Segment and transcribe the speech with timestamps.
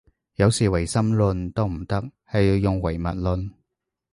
[0.37, 3.51] 有時唯心論都唔得，係要用唯物論